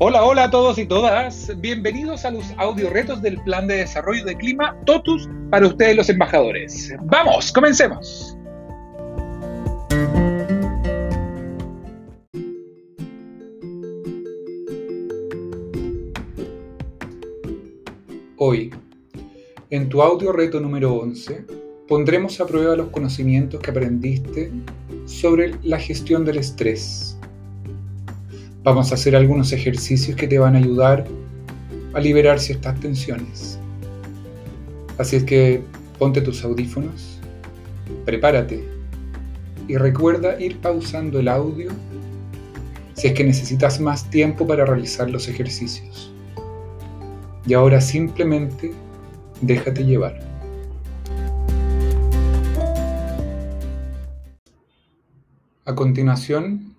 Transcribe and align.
Hola, 0.00 0.24
hola 0.24 0.44
a 0.44 0.50
todos 0.52 0.78
y 0.78 0.86
todas. 0.86 1.50
Bienvenidos 1.60 2.24
a 2.24 2.30
los 2.30 2.44
audio 2.56 2.88
retos 2.88 3.20
del 3.20 3.36
Plan 3.42 3.66
de 3.66 3.78
Desarrollo 3.78 4.24
de 4.24 4.36
Clima 4.36 4.76
TOTUS 4.86 5.28
para 5.50 5.66
ustedes 5.66 5.96
los 5.96 6.08
embajadores. 6.08 6.94
Vamos, 7.02 7.50
comencemos. 7.50 8.38
Hoy, 18.36 18.72
en 19.70 19.88
tu 19.88 20.00
audio 20.00 20.30
reto 20.30 20.60
número 20.60 20.94
11, 20.94 21.44
pondremos 21.88 22.40
a 22.40 22.46
prueba 22.46 22.76
los 22.76 22.90
conocimientos 22.90 23.60
que 23.60 23.72
aprendiste 23.72 24.52
sobre 25.06 25.56
la 25.64 25.80
gestión 25.80 26.24
del 26.24 26.38
estrés 26.38 27.17
Vamos 28.68 28.92
a 28.92 28.96
hacer 28.96 29.16
algunos 29.16 29.50
ejercicios 29.54 30.14
que 30.14 30.28
te 30.28 30.38
van 30.38 30.54
a 30.54 30.58
ayudar 30.58 31.06
a 31.94 32.00
liberar 32.00 32.38
ciertas 32.38 32.78
tensiones. 32.78 33.58
Así 34.98 35.16
es 35.16 35.24
que 35.24 35.62
ponte 35.98 36.20
tus 36.20 36.44
audífonos, 36.44 37.18
prepárate 38.04 38.62
y 39.68 39.78
recuerda 39.78 40.38
ir 40.38 40.58
pausando 40.58 41.18
el 41.18 41.28
audio 41.28 41.70
si 42.92 43.06
es 43.06 43.14
que 43.14 43.24
necesitas 43.24 43.80
más 43.80 44.10
tiempo 44.10 44.46
para 44.46 44.66
realizar 44.66 45.08
los 45.08 45.28
ejercicios. 45.28 46.12
Y 47.46 47.54
ahora 47.54 47.80
simplemente 47.80 48.72
déjate 49.40 49.86
llevar. 49.86 50.20
A 55.64 55.74
continuación, 55.74 56.76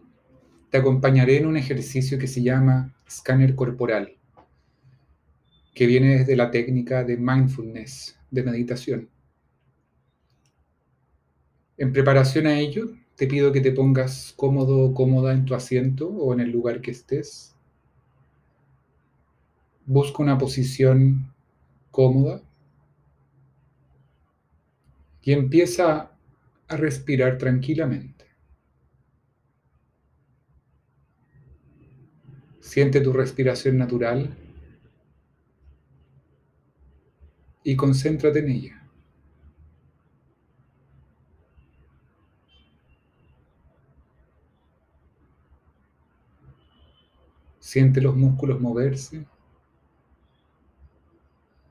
te 0.70 0.78
acompañaré 0.78 1.38
en 1.38 1.48
un 1.48 1.58
ejercicio 1.58 2.20
que 2.20 2.28
se 2.28 2.44
llama 2.44 2.94
escáner 3.08 3.56
corporal, 3.56 4.16
que 5.74 5.88
viene 5.88 6.20
desde 6.20 6.36
la 6.36 6.52
técnica 6.52 7.04
de 7.04 7.18
mindfulness, 7.18 8.20
de 8.30 8.44
meditación. 8.44 9.10
En 11.78 11.94
preparación 11.94 12.46
a 12.46 12.60
ello, 12.60 12.92
te 13.16 13.26
pido 13.26 13.52
que 13.52 13.62
te 13.62 13.72
pongas 13.72 14.34
cómodo 14.36 14.80
o 14.80 14.94
cómoda 14.94 15.34
en 15.34 15.46
tu 15.46 15.56
asiento 15.56 16.08
o 16.08 16.34
en 16.34 16.42
el 16.42 16.52
lugar 16.52 16.82
que 16.82 16.92
estés. 16.92 17.56
Busca 19.86 20.22
una 20.22 20.38
posición 20.38 21.34
cómoda 21.90 22.42
y 25.22 25.34
empieza 25.34 26.12
a 26.68 26.78
respirar 26.78 27.38
tranquilamente. 27.38 28.29
Siente 32.70 33.02
tu 33.02 33.12
respiración 33.12 33.80
natural 33.80 34.30
y 37.64 37.76
concéntrate 37.76 38.38
en 38.38 38.50
ella. 38.52 38.84
Siente 47.60 48.02
los 48.02 48.16
músculos 48.16 48.62
moverse. 48.62 49.26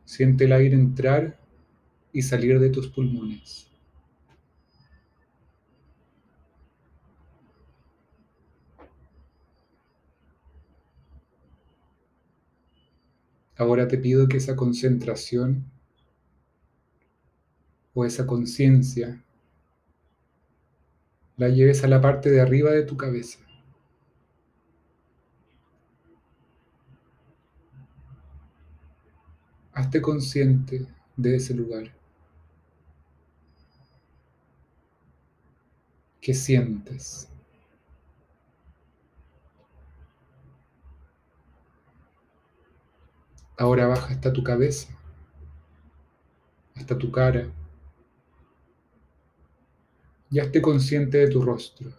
Siente 0.05 0.47
el 0.47 0.53
aire 0.53 0.75
entrar 0.75 1.39
y 2.13 2.23
salir 2.23 2.59
de 2.59 2.71
tus 2.71 2.89
pulmones. 2.89 3.68
Ahora 13.59 13.89
te 13.89 13.99
pido 13.99 14.29
que 14.29 14.37
esa 14.37 14.55
concentración 14.55 15.65
o 17.93 18.05
esa 18.05 18.25
conciencia 18.25 19.21
la 21.37 21.49
lleves 21.49 21.83
a 21.83 21.89
la 21.89 22.01
parte 22.01 22.31
de 22.31 22.41
arriba 22.41 22.71
de 22.71 22.85
tu 22.85 22.97
cabeza. 22.97 23.41
Hazte 29.73 30.01
consciente 30.01 30.87
de 31.17 31.37
ese 31.37 31.53
lugar. 31.53 31.93
¿Qué 36.21 36.33
sientes? 36.33 37.29
Ahora 43.59 43.89
baja 43.89 44.15
hasta 44.15 44.33
tu 44.33 44.45
cabeza, 44.45 44.89
hasta 46.77 46.97
tu 46.97 47.11
cara. 47.11 47.49
Ya 50.31 50.45
esté 50.45 50.63
consciente 50.63 51.19
de 51.19 51.29
tu 51.29 51.43
rostro. 51.43 51.91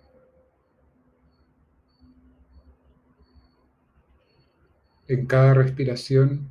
En 5.10 5.26
cada 5.26 5.54
respiración 5.54 6.48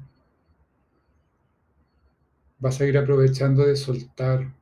vas 2.58 2.78
a 2.78 2.84
ir 2.84 2.98
aprovechando 2.98 3.64
de 3.64 3.76
soltar 3.76 4.52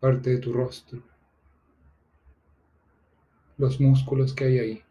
parte 0.00 0.30
de 0.30 0.38
tu 0.38 0.54
rostro, 0.54 1.02
los 3.58 3.78
músculos 3.78 4.32
que 4.32 4.44
hay 4.44 4.58
ahí. 4.58 4.85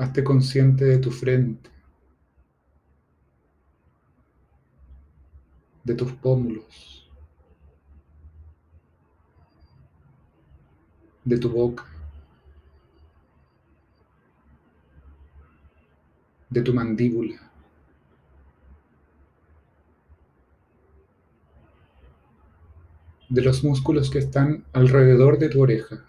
Hazte 0.00 0.24
consciente 0.24 0.86
de 0.86 0.96
tu 0.96 1.10
frente, 1.10 1.68
de 5.84 5.94
tus 5.94 6.10
pómulos, 6.12 7.06
de 11.22 11.36
tu 11.36 11.50
boca, 11.50 11.84
de 16.48 16.62
tu 16.62 16.72
mandíbula. 16.72 17.50
de 23.28 23.42
los 23.42 23.62
músculos 23.62 24.10
que 24.10 24.18
están 24.18 24.64
alrededor 24.72 25.38
de 25.38 25.48
tu 25.48 25.62
oreja. 25.62 26.04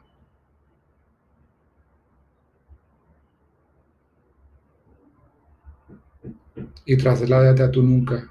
Y 6.86 6.98
trasládate 6.98 7.64
a 7.64 7.72
tu 7.72 7.84
nuca. 7.84 8.30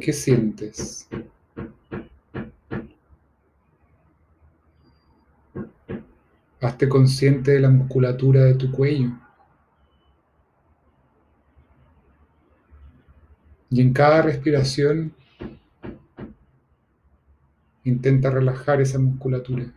¿Qué 0.00 0.12
sientes? 0.12 1.08
Hazte 6.60 6.88
consciente 6.88 7.52
de 7.52 7.60
la 7.60 7.70
musculatura 7.70 8.42
de 8.42 8.54
tu 8.54 8.70
cuello. 8.70 9.10
Y 13.70 13.80
en 13.80 13.92
cada 13.92 14.22
respiración 14.22 15.12
intenta 17.84 18.30
relajar 18.30 18.80
esa 18.80 18.98
musculatura. 18.98 19.72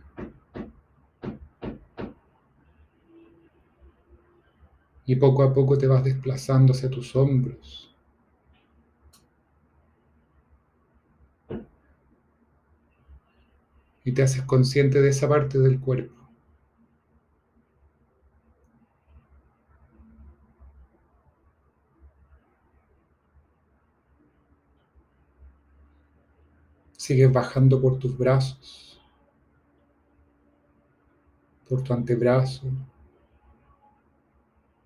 Y 5.08 5.16
poco 5.16 5.42
a 5.42 5.54
poco 5.54 5.78
te 5.78 5.86
vas 5.86 6.04
desplazando 6.04 6.74
hacia 6.74 6.90
tus 6.90 7.16
hombros. 7.16 7.90
Y 14.04 14.12
te 14.12 14.22
haces 14.22 14.42
consciente 14.42 15.00
de 15.00 15.08
esa 15.08 15.26
parte 15.26 15.58
del 15.58 15.80
cuerpo. 15.80 16.14
Sigues 26.98 27.32
bajando 27.32 27.80
por 27.80 27.98
tus 27.98 28.16
brazos, 28.18 29.00
por 31.66 31.82
tu 31.82 31.94
antebrazo, 31.94 32.70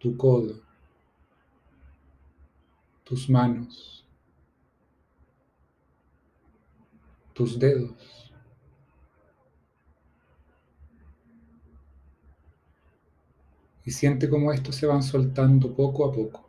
tu 0.03 0.17
codo, 0.17 0.61
tus 3.05 3.31
manos, 3.31 4.05
tus 7.33 7.57
dedos. 7.57 8.33
Y 13.85 13.93
siente 13.93 14.29
cómo 14.29 14.53
estos 14.53 14.75
se 14.75 14.87
van 14.87 15.05
soltando 15.05 15.73
poco 15.73 16.05
a 16.05 16.13
poco. 16.13 16.49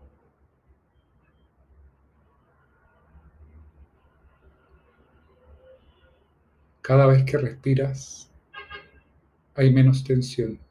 Cada 6.82 7.06
vez 7.06 7.24
que 7.24 7.38
respiras, 7.38 8.32
hay 9.54 9.72
menos 9.72 10.04
tensión. 10.04 10.63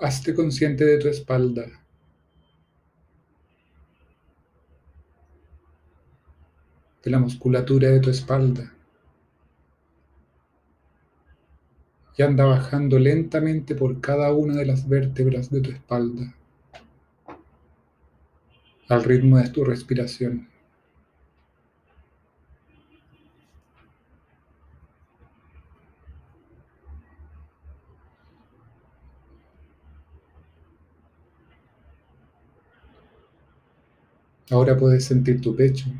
Hazte 0.00 0.32
consciente 0.32 0.84
de 0.84 0.98
tu 0.98 1.08
espalda. 1.08 1.66
De 7.02 7.10
la 7.10 7.18
musculatura 7.18 7.88
de 7.88 7.98
tu 7.98 8.10
espalda. 8.10 8.72
Y 12.16 12.22
anda 12.22 12.44
bajando 12.44 12.98
lentamente 12.98 13.74
por 13.74 14.00
cada 14.00 14.32
una 14.32 14.54
de 14.54 14.66
las 14.66 14.88
vértebras 14.88 15.50
de 15.50 15.60
tu 15.60 15.70
espalda. 15.70 16.34
Al 18.88 19.04
ritmo 19.04 19.38
de 19.38 19.48
tu 19.50 19.64
respiración. 19.64 20.48
Ahora 34.50 34.76
puedes 34.76 35.04
sentir 35.04 35.40
tu 35.42 35.54
pecho. 35.54 35.90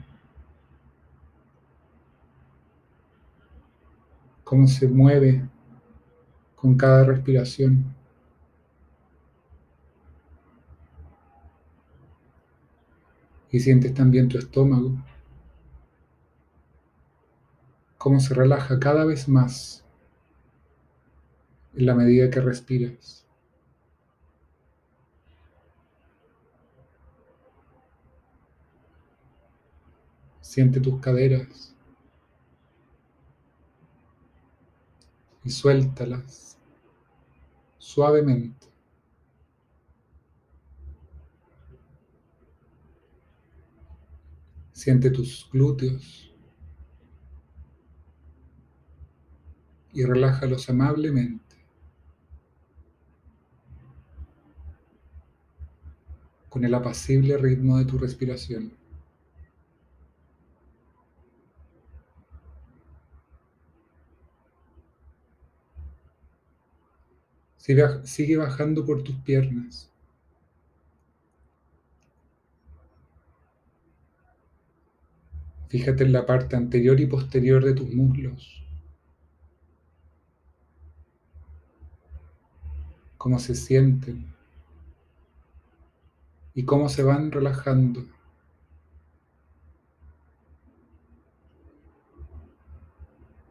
Cómo 4.43 4.67
se 4.67 4.89
mueve 4.89 5.47
con 6.57 6.77
cada 6.77 7.05
respiración. 7.05 7.95
Y 13.51 13.61
sientes 13.61 13.93
también 13.93 14.29
tu 14.29 14.39
estómago. 14.39 14.93
Cómo 17.99 18.19
se 18.21 18.33
relaja 18.33 18.79
cada 18.79 19.05
vez 19.05 19.29
más 19.29 19.85
en 21.75 21.85
la 21.85 21.95
medida 21.95 22.31
que 22.31 22.41
respiras. 22.41 23.28
Siente 30.59 30.81
tus 30.81 30.99
caderas 30.99 31.73
y 35.45 35.51
suéltalas 35.51 36.59
suavemente. 37.79 38.67
Siente 44.73 45.11
tus 45.11 45.49
glúteos 45.53 46.35
y 49.93 50.03
relájalos 50.03 50.69
amablemente. 50.69 51.45
con 56.49 56.65
el 56.65 56.75
apacible 56.75 57.37
ritmo 57.37 57.79
de 57.79 57.85
tu 57.85 57.99
respiración. 57.99 58.73
Sigue 68.05 68.39
bajando 68.39 68.87
por 68.87 69.03
tus 69.03 69.17
piernas. 69.17 69.91
Fíjate 75.69 76.05
en 76.05 76.13
la 76.13 76.25
parte 76.25 76.57
anterior 76.57 76.99
y 76.99 77.07
posterior 77.07 77.63
de 77.63 77.75
tus 77.75 77.93
muslos. 77.93 78.65
Cómo 83.19 83.39
se 83.39 83.55
sienten 83.55 84.35
y 86.55 86.65
cómo 86.65 86.89
se 86.89 87.03
van 87.03 87.31
relajando. 87.31 88.03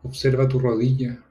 Observa 0.01 0.47
tu 0.47 0.57
rodilla. 0.57 1.23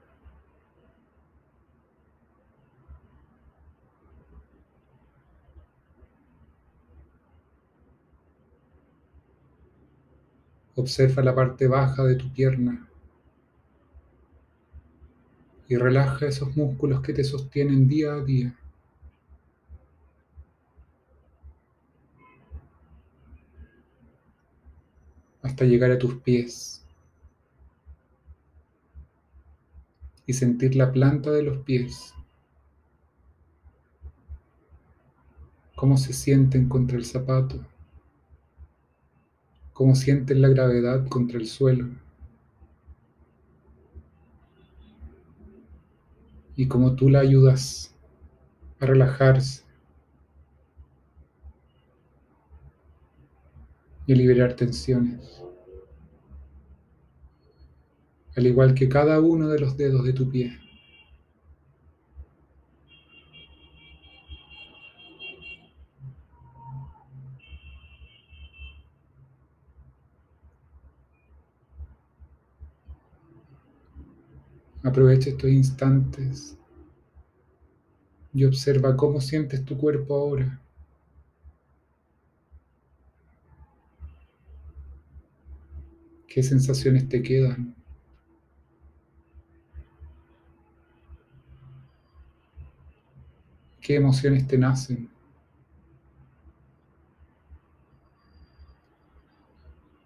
Observa 10.77 11.23
la 11.23 11.33
parte 11.33 11.67
baja 11.67 12.03
de 12.03 12.15
tu 12.15 12.31
pierna 12.31 12.87
y 15.67 15.75
relaja 15.75 16.27
esos 16.27 16.55
músculos 16.55 17.01
que 17.01 17.13
te 17.13 17.23
sostienen 17.23 17.87
día 17.87 18.13
a 18.13 18.23
día. 18.23 18.55
hasta 25.41 25.63
llegar 25.63 25.91
a 25.91 25.97
tus 25.97 26.15
pies 26.15 26.85
y 30.25 30.33
sentir 30.33 30.75
la 30.75 30.91
planta 30.91 31.31
de 31.31 31.41
los 31.41 31.59
pies, 31.59 32.13
cómo 35.75 35.97
se 35.97 36.11
sienten 36.11 36.67
contra 36.67 36.97
el 36.97 37.05
zapato 37.05 37.65
cómo 39.77 39.93
sienten 39.93 40.41
la 40.41 40.47
gravedad 40.47 41.07
contra 41.07 41.37
el 41.37 41.45
suelo 41.45 41.87
y 46.55 46.67
cómo 46.67 46.95
tú 46.95 47.11
la 47.11 47.19
ayudas 47.19 47.95
a 48.79 48.87
relajarse 48.87 49.63
y 54.07 54.13
a 54.13 54.15
liberar 54.15 54.55
tensiones, 54.55 55.43
al 58.35 58.47
igual 58.47 58.73
que 58.73 58.89
cada 58.89 59.21
uno 59.21 59.47
de 59.47 59.59
los 59.59 59.77
dedos 59.77 60.03
de 60.05 60.13
tu 60.13 60.27
pie. 60.27 60.57
Aprovecha 74.87 75.31
estos 75.31 75.49
instantes 75.49 76.57
y 78.33 78.45
observa 78.45 78.95
cómo 78.95 79.19
sientes 79.19 79.65
tu 79.65 79.77
cuerpo 79.77 80.15
ahora. 80.15 80.61
¿Qué 86.25 86.41
sensaciones 86.41 87.09
te 87.09 87.21
quedan? 87.21 87.75
¿Qué 93.81 93.95
emociones 93.95 94.47
te 94.47 94.57
nacen? 94.57 95.09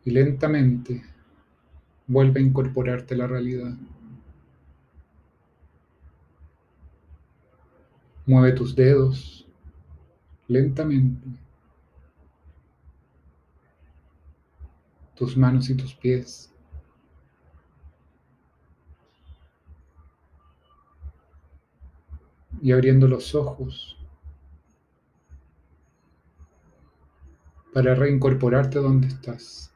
Y 0.04 0.10
lentamente 0.10 1.04
vuelve 2.08 2.40
a 2.40 2.44
incorporarte 2.44 3.14
a 3.14 3.18
la 3.18 3.28
realidad. 3.28 3.76
Mueve 8.25 8.51
tus 8.54 8.75
dedos 8.75 9.48
lentamente, 10.48 11.28
tus 15.16 15.36
manos 15.36 15.70
y 15.70 15.75
tus 15.75 15.96
pies. 15.96 16.54
Y 22.62 22.72
abriendo 22.72 23.08
los 23.08 23.34
ojos 23.34 23.98
para 27.74 27.96
reincorporarte 27.96 28.80
donde 28.80 29.08
estás. 29.08 29.74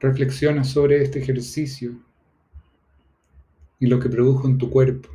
Reflexiona 0.00 0.64
sobre 0.64 1.02
este 1.02 1.20
ejercicio 1.20 2.07
y 3.78 3.86
lo 3.86 4.00
que 4.00 4.08
produjo 4.08 4.48
en 4.48 4.58
tu 4.58 4.70
cuerpo. 4.70 5.08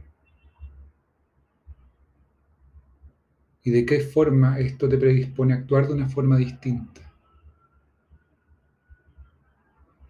Y 3.63 3.72
de 3.72 3.86
qué 3.86 4.01
forma 4.01 4.60
esto 4.60 4.89
te 4.89 4.98
predispone 4.98 5.53
a 5.53 5.58
actuar 5.58 5.88
de 5.88 5.93
una 5.93 6.10
forma 6.10 6.38
distinta. 6.38 7.01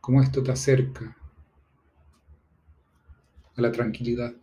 Cómo 0.01 0.21
esto 0.21 0.43
te 0.43 0.51
acerca 0.51 1.15
a 3.55 3.61
la 3.61 3.71
tranquilidad. 3.71 4.33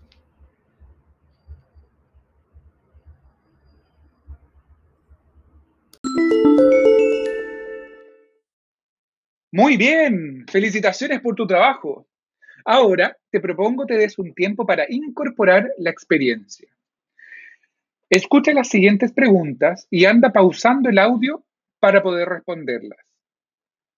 Muy 9.53 9.77
bien, 9.77 10.47
felicitaciones 10.49 11.21
por 11.21 11.35
tu 11.35 11.45
trabajo. 11.47 12.07
Ahora 12.65 13.17
te 13.31 13.41
propongo 13.41 13.87
te 13.87 13.97
des 13.97 14.19
un 14.19 14.35
tiempo 14.35 14.67
para 14.67 14.85
incorporar 14.89 15.71
la 15.79 15.91
experiencia. 15.91 16.69
Escucha 18.09 18.53
las 18.53 18.69
siguientes 18.69 19.13
preguntas 19.13 19.87
y 19.91 20.05
anda 20.05 20.33
pausando 20.33 20.89
el 20.89 20.99
audio 20.99 21.45
para 21.79 22.03
poder 22.03 22.29
responderlas. 22.29 22.99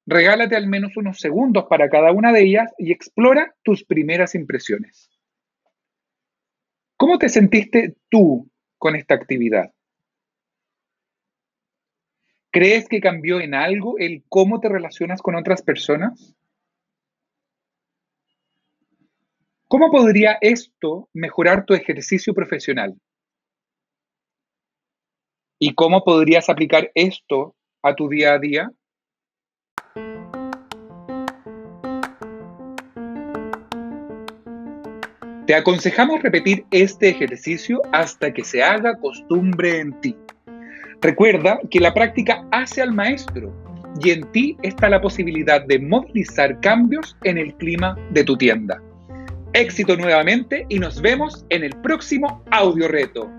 Regálate 0.06 0.56
al 0.56 0.66
menos 0.66 0.96
unos 0.96 1.18
segundos 1.18 1.64
para 1.68 1.88
cada 1.88 2.12
una 2.12 2.32
de 2.32 2.42
ellas 2.42 2.72
y 2.76 2.92
explora 2.92 3.54
tus 3.62 3.84
primeras 3.84 4.34
impresiones. 4.34 5.10
¿Cómo 6.96 7.18
te 7.18 7.28
sentiste 7.28 7.96
tú 8.08 8.50
con 8.78 8.96
esta 8.96 9.14
actividad? 9.14 9.72
¿Crees 12.50 12.86
que 12.86 13.00
cambió 13.00 13.40
en 13.40 13.54
algo 13.54 13.96
el 13.98 14.24
cómo 14.28 14.60
te 14.60 14.68
relacionas 14.68 15.22
con 15.22 15.36
otras 15.36 15.62
personas? 15.62 16.34
¿Cómo 19.72 19.90
podría 19.90 20.36
esto 20.42 21.08
mejorar 21.14 21.64
tu 21.64 21.72
ejercicio 21.72 22.34
profesional? 22.34 22.94
¿Y 25.58 25.72
cómo 25.72 26.04
podrías 26.04 26.50
aplicar 26.50 26.90
esto 26.94 27.56
a 27.82 27.94
tu 27.94 28.06
día 28.06 28.34
a 28.34 28.38
día? 28.38 28.70
Te 35.46 35.54
aconsejamos 35.54 36.22
repetir 36.22 36.66
este 36.70 37.08
ejercicio 37.08 37.80
hasta 37.92 38.30
que 38.30 38.44
se 38.44 38.62
haga 38.62 38.98
costumbre 38.98 39.78
en 39.78 39.98
ti. 40.02 40.14
Recuerda 41.00 41.58
que 41.70 41.80
la 41.80 41.94
práctica 41.94 42.46
hace 42.52 42.82
al 42.82 42.92
maestro 42.92 43.50
y 44.02 44.10
en 44.10 44.30
ti 44.32 44.54
está 44.62 44.90
la 44.90 45.00
posibilidad 45.00 45.64
de 45.64 45.78
movilizar 45.78 46.60
cambios 46.60 47.16
en 47.24 47.38
el 47.38 47.54
clima 47.54 47.96
de 48.10 48.22
tu 48.22 48.36
tienda. 48.36 48.82
Éxito 49.54 49.96
nuevamente 49.96 50.64
y 50.70 50.78
nos 50.78 51.02
vemos 51.02 51.44
en 51.50 51.64
el 51.64 51.72
próximo 51.82 52.42
audio 52.50 52.88
reto. 52.88 53.30